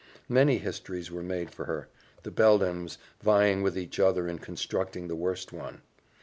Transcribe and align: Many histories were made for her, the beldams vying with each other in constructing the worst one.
Many 0.29 0.57
histories 0.57 1.11
were 1.11 1.21
made 1.21 1.51
for 1.51 1.65
her, 1.65 1.87
the 2.23 2.31
beldams 2.31 2.97
vying 3.21 3.61
with 3.61 3.77
each 3.77 3.99
other 3.99 4.27
in 4.27 4.39
constructing 4.39 5.07
the 5.09 5.15
worst 5.15 5.53
one. 5.53 5.83